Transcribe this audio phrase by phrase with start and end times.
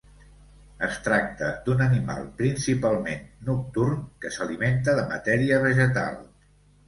[0.85, 6.19] Es tracta d'un animal principalment nocturn que s'alimenta de matèria vegetal.